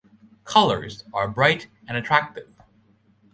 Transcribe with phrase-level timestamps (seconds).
[0.45, 2.51] Colours are bright and attractive.